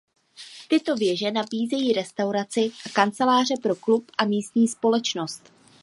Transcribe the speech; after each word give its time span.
Tyto 0.67 0.95
věže 0.95 1.31
nabízejí 1.31 1.93
restauraci 1.93 2.59
a 2.59 2.89
kanceláře 2.93 3.53
pro 3.63 3.75
klub 3.75 4.11
a 4.17 4.25
místní 4.25 4.67
společnost. 4.67 5.53